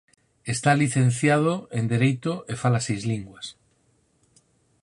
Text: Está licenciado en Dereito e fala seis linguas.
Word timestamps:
Está 0.53 0.71
licenciado 0.83 1.53
en 1.77 1.83
Dereito 1.93 2.33
e 2.51 2.53
fala 2.61 2.85
seis 2.87 3.03
linguas. 3.11 3.45